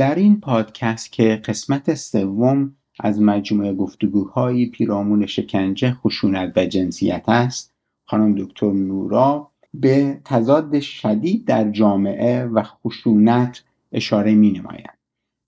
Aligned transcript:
در 0.00 0.14
این 0.14 0.40
پادکست 0.40 1.12
که 1.12 1.42
قسمت 1.44 1.94
سوم 1.94 2.76
از 3.00 3.20
مجموعه 3.20 3.74
گفتگوهای 3.74 4.66
پیرامون 4.66 5.26
شکنجه 5.26 5.92
خشونت 5.92 6.52
و 6.56 6.66
جنسیت 6.66 7.24
است 7.28 7.74
خانم 8.06 8.34
دکتر 8.34 8.72
نورا 8.72 9.50
به 9.74 10.20
تضاد 10.24 10.80
شدید 10.80 11.44
در 11.44 11.70
جامعه 11.70 12.44
و 12.44 12.62
خشونت 12.62 13.64
اشاره 13.92 14.34
می 14.34 14.50
نمایند 14.50 14.98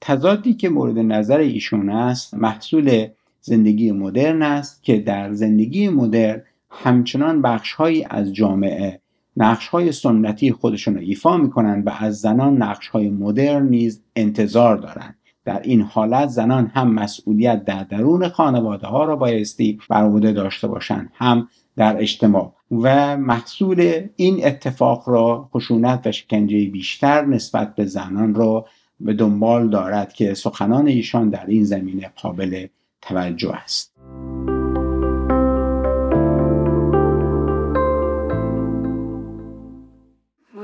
تضادی 0.00 0.54
که 0.54 0.68
مورد 0.68 0.98
نظر 0.98 1.38
ایشون 1.38 1.90
است 1.90 2.34
محصول 2.34 3.06
زندگی 3.40 3.92
مدرن 3.92 4.42
است 4.42 4.82
که 4.82 4.98
در 4.98 5.32
زندگی 5.32 5.88
مدرن 5.88 6.42
همچنان 6.70 7.42
بخشهایی 7.42 8.06
از 8.10 8.32
جامعه 8.32 9.01
نقش 9.36 9.68
های 9.68 9.92
سنتی 9.92 10.52
خودشون 10.52 10.94
رو 10.94 11.00
ایفا 11.00 11.36
می‌کنن 11.36 11.82
و 11.86 11.92
از 11.98 12.20
زنان 12.20 12.62
نقش 12.62 12.88
های 12.88 13.10
مدرن 13.10 13.68
نیز 13.68 14.02
انتظار 14.16 14.76
دارند 14.76 15.16
در 15.44 15.60
این 15.62 15.80
حالت 15.80 16.28
زنان 16.28 16.66
هم 16.74 16.94
مسئولیت 16.94 17.64
در 17.64 17.84
درون 17.84 18.28
خانواده 18.28 18.86
ها 18.86 19.04
را 19.04 19.16
بایستی 19.16 19.78
بر 19.88 20.04
عهده 20.04 20.32
داشته 20.32 20.68
باشند 20.68 21.10
هم 21.14 21.48
در 21.76 22.00
اجتماع. 22.00 22.54
و 22.70 23.16
محصول 23.16 24.08
این 24.16 24.46
اتفاق 24.46 25.08
را 25.08 25.48
خشونت 25.54 26.06
و 26.06 26.12
شکنجه 26.12 26.66
بیشتر 26.70 27.24
نسبت 27.24 27.74
به 27.74 27.84
زنان 27.84 28.34
را 28.34 28.66
به 29.00 29.14
دنبال 29.14 29.70
دارد 29.70 30.12
که 30.12 30.34
سخنان 30.34 30.86
ایشان 30.86 31.30
در 31.30 31.46
این 31.46 31.64
زمینه 31.64 32.12
قابل 32.16 32.66
توجه 33.02 33.52
است. 33.52 33.91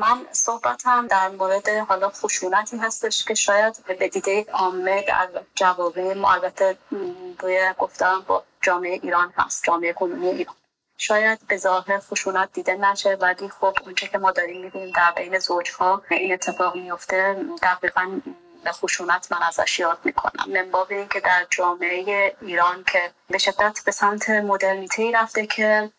من 0.09 0.27
صحبتم 0.33 1.07
در 1.07 1.29
مورد 1.29 1.69
حالا 1.69 2.09
خشونتی 2.09 2.77
هستش 2.77 3.25
که 3.25 3.35
شاید 3.35 3.85
به 3.99 4.09
دیده 4.09 4.47
عامه 4.53 5.03
در 5.03 5.29
جوابه 5.55 6.15
ما 6.15 6.33
البته 6.33 6.79
روی 7.39 7.75
گفتم 7.79 8.25
با 8.27 8.45
جامعه 8.63 8.93
ایران 9.03 9.33
هست 9.37 9.65
جامعه 9.65 9.93
کنونی 9.93 10.29
ایران. 10.29 10.55
شاید 10.99 11.39
به 11.49 11.57
ظاهر 11.57 11.99
خشونت 11.99 12.53
دیده 12.53 12.75
نشه 12.75 13.15
ولی 13.15 13.49
خب 13.49 13.77
اونچه 13.85 14.09
که 14.09 14.19
ما 14.19 14.31
داریم 14.31 14.63
می‌بینیم 14.63 14.93
در 14.97 15.13
بین 15.17 15.39
زوجها 15.39 16.03
این 16.11 16.33
اتفاق 16.33 16.77
میفته 16.77 17.37
دقیقا 17.63 18.21
به 18.65 18.73
خشونت 18.73 19.33
من 19.33 19.43
ازش 19.43 19.79
یاد 19.79 19.99
می‌کنم. 20.05 20.45
من 20.47 20.71
باب 20.71 21.09
که 21.09 21.21
در 21.21 21.47
جامعه 21.51 22.37
ایران 22.43 22.85
که 22.85 23.11
به 23.31 23.39
شدت 23.39 23.79
به 23.85 23.93
سمت 23.93 24.31
مدرنیته 24.31 25.11
رفته 25.15 25.47
که 25.47 25.91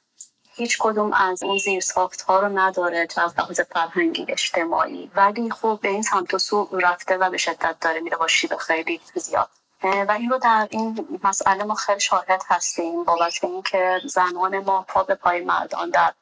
هیچ 0.59 0.77
کدوم 0.79 1.13
از 1.13 1.43
اون 1.43 1.57
زیر 1.57 1.79
ساخت 1.79 2.21
ها 2.21 2.39
رو 2.39 2.59
نداره 2.59 3.07
چه 3.07 3.21
از 3.21 3.39
لحاظ 3.39 3.61
فرهنگی 3.61 4.25
اجتماعی. 4.29 5.11
ولی 5.16 5.49
خب 5.51 5.79
به 5.81 5.89
این 5.89 6.01
سمت 6.01 6.33
و 6.33 6.38
سو 6.38 6.69
رفته 6.71 7.17
و 7.17 7.29
به 7.29 7.38
شدت 7.38 7.75
داره 7.81 7.99
میره 7.99 8.17
با 8.17 8.27
شیب 8.27 8.55
خیلی 8.55 9.01
زیاد. 9.16 9.49
و 9.83 10.11
این 10.11 10.29
رو 10.29 10.38
در 10.38 10.67
این 10.71 11.19
مسئله 11.23 11.63
ما 11.63 11.75
خیلی 11.75 11.99
شاهد 11.99 12.43
هستیم 12.47 13.03
بابت 13.03 13.43
اینکه 13.43 14.01
زنان 14.05 14.59
ما 14.59 14.85
پا 14.88 15.03
به 15.03 15.16
پای 15.16 15.41
مردان 15.41 15.89
در 15.89 16.13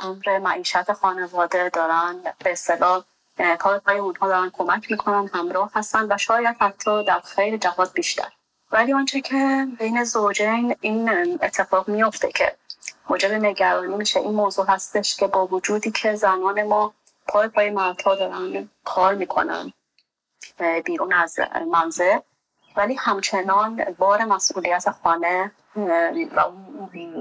امر 0.00 0.38
معیشت 0.38 0.92
خانواده 0.92 1.68
دارن. 1.68 2.22
به 2.44 2.52
اصطلاح 2.52 3.04
پا 3.60 3.78
پای 3.78 3.98
اونها 3.98 4.28
دارن 4.28 4.50
کمک 4.50 4.90
می‌کنن 4.90 5.30
همراه 5.34 5.70
هستن 5.74 6.12
و 6.12 6.18
شاید 6.18 6.56
حتی 6.60 7.04
در 7.04 7.20
خیلی 7.20 7.58
جهات 7.58 7.92
بیشتر. 7.92 8.28
ولی 8.72 8.92
آنچه 8.92 9.20
که 9.20 9.66
بین 9.78 10.04
زوجین 10.04 10.76
این 10.80 11.08
اتفاق 11.42 11.88
میفته 11.88 12.32
که 12.32 12.56
موجب 13.10 13.32
نگرانی 13.32 13.96
میشه. 13.96 14.20
این 14.20 14.34
موضوع 14.34 14.66
هستش 14.68 15.16
که 15.16 15.26
با 15.26 15.46
وجودی 15.46 15.90
که 15.90 16.14
زنان 16.14 16.62
ما 16.62 16.94
پای 17.28 17.48
پای 17.48 17.70
مردها 17.70 18.14
دارن 18.14 18.68
کار 18.84 19.14
می‌کنن 19.14 19.72
بیرون 20.84 21.12
از 21.12 21.38
منزل 21.72 22.18
ولی 22.76 22.94
همچنان 22.94 23.84
بار 23.98 24.24
مسئولیت 24.24 24.90
خانه 24.90 25.52
و 26.36 26.44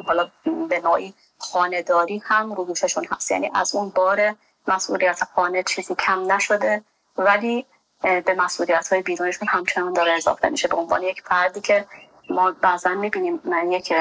حالا 0.06 0.32
به 0.70 0.80
نوعی 0.80 1.14
خانهداری 1.38 2.22
هم 2.26 2.54
رو 2.54 2.66
دوششون 2.66 3.06
هست. 3.12 3.32
یعنی 3.32 3.52
از 3.54 3.76
اون 3.76 3.90
بار 3.90 4.36
مسئولیت 4.68 5.24
خانه 5.36 5.64
چیزی 5.64 5.96
کم 5.96 6.32
نشده 6.32 6.84
ولی 7.18 7.66
به 8.02 8.36
مسئولیت 8.38 8.94
های 8.94 9.02
بیرونشون 9.02 9.48
همچنان 9.48 9.94
داره 9.94 10.12
اضافه 10.12 10.50
میشه. 10.50 10.68
به 10.68 10.78
عنوان 10.78 11.04
یک 11.04 11.22
فردی 11.22 11.62
که 11.62 11.86
ما 12.30 12.52
بعضا 12.52 12.90
می‌بینیم 12.90 13.42
یک 13.72 13.94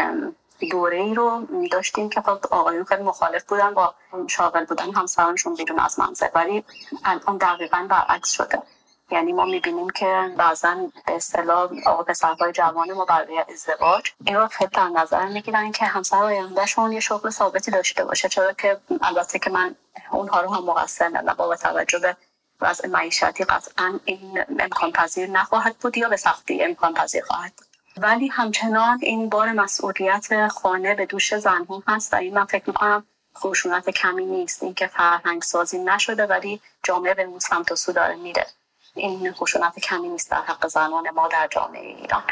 دوره 0.71 0.97
ای 0.97 1.15
رو 1.15 1.47
داشتیم 1.73 2.09
که 2.09 2.21
خب 2.21 2.39
آقایون 2.51 2.85
خیلی 2.85 3.03
مخالف 3.03 3.45
بودن 3.45 3.75
با 3.75 3.95
شاغل 4.29 4.65
بودن 4.65 4.93
همسرانشون 4.93 5.55
بیرون 5.55 5.79
از 5.79 5.99
منزل. 5.99 6.29
ولی 6.35 6.65
الان 7.05 7.37
دقیقا 7.37 7.87
برعکس 7.91 8.31
شده. 8.31 8.63
یعنی 9.11 9.33
ما 9.33 9.45
می‌بینیم 9.45 9.91
که 9.91 10.35
بعضا 10.37 10.75
به 11.07 11.17
اصطلاح 11.17 11.71
آقا 11.87 12.03
پسرهای 12.03 12.53
جوان 12.53 12.93
ما 12.93 13.05
برای 13.05 13.45
ازدواج 13.53 14.13
این 14.25 14.37
رو 14.37 14.49
خیلی 14.49 14.71
در 14.71 14.89
نظر 14.89 15.27
می‌گیرن 15.27 15.73
که 15.73 15.85
همسر 15.85 16.17
آیندهشون 16.17 16.93
یه 16.93 17.01
شغل 17.01 17.31
ثابتی 17.31 17.71
داشته 17.71 18.05
باشه. 18.05 18.29
چرا 18.29 18.53
که 18.53 18.81
البته 19.03 19.39
که 19.39 19.51
من 19.51 19.75
اونها 20.11 20.41
رو 20.41 20.55
هم 20.55 20.65
مقصر 20.65 21.09
ندارم 21.13 21.37
با 21.37 21.57
توجه 21.57 21.99
به 21.99 22.17
وضع 22.61 22.89
معیشتی. 22.89 23.45
قطعا 23.45 24.01
این 24.05 24.45
امکان 24.59 24.93
پذیر 24.93 25.31
نخواهد 25.31 25.77
بود 25.77 25.99
یا 25.99 26.09
به 26.09 26.17
سختی 26.17 26.65
امکان 26.65 26.95
پذیر 26.95 27.25
خواهد 27.25 27.53
بود. 27.57 27.70
ولی 28.03 28.29
همچنان 28.29 28.99
این 29.03 29.29
بار 29.29 29.53
مسئولیت 29.53 30.49
خانه 30.49 30.95
به 30.95 31.07
دوش 31.07 31.35
زنها 31.35 31.83
هست 31.87 32.13
و 32.15 32.17
این 32.17 32.35
من 32.35 32.45
فکر 32.45 32.65
می‌کنم 32.67 33.05
خشونت 33.37 33.91
کمی 33.91 34.27
نیست. 34.27 34.63
اینکه 34.63 34.87
فرهنگ 34.87 35.43
سازی 35.43 35.79
نشده 35.79 36.27
ولی 36.27 36.61
جامعه 36.83 37.15
به 37.15 37.23
اون 37.23 37.39
سمت 37.39 37.75
سو 37.75 37.93
داره 37.93 38.15
میره. 38.15 38.47
این 38.95 39.33
خشونت 39.33 39.79
کمی 39.79 40.09
نیست 40.09 40.31
در 40.31 40.43
حق 40.43 40.67
زنان 40.67 41.11
ما 41.11 41.29
در 41.29 41.49
جامعه 41.51 41.97
ایران. 41.97 42.23